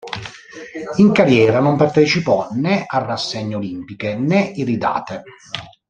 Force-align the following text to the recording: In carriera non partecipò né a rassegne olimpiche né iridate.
In 0.97 1.11
carriera 1.11 1.59
non 1.59 1.77
partecipò 1.77 2.47
né 2.53 2.85
a 2.87 2.97
rassegne 3.05 3.53
olimpiche 3.53 4.15
né 4.15 4.45
iridate. 4.55 5.21